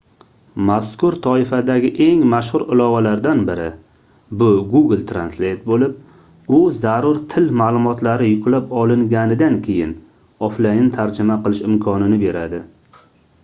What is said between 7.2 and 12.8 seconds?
til maʼlumotlari yuklab olinganidan keyin oflayn tarjima qilish imkonini beradi